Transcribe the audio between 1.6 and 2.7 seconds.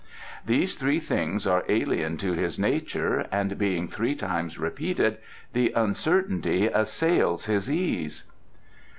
alien to his